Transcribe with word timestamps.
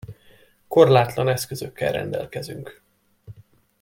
Korlátlan 0.67 1.27
eszközökkel 1.27 1.91
rendelkezünk. 1.91 2.81